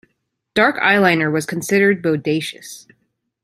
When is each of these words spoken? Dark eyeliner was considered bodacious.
Dark 0.55 0.77
eyeliner 0.79 1.31
was 1.31 1.45
considered 1.45 2.01
bodacious. 2.01 2.87